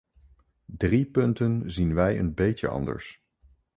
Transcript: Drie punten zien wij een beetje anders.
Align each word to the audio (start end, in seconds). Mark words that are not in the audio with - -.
Drie 0.77 1.05
punten 1.05 1.71
zien 1.71 1.93
wij 1.93 2.19
een 2.19 2.33
beetje 2.33 2.67
anders. 2.67 3.23